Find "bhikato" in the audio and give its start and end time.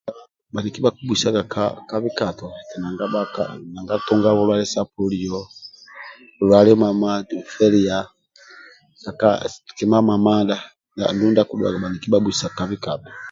2.03-2.47